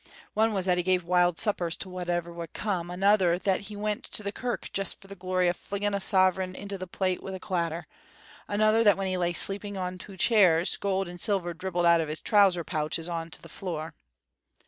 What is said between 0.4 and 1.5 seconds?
was that he gave wild